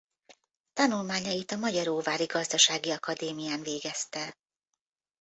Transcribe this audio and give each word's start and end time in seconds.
Tanulmányait 0.73 1.51
a 1.51 1.57
magyaróvári 1.57 2.25
Gazdasági 2.25 2.91
Akadémián 2.91 3.61
végezte. 3.61 4.35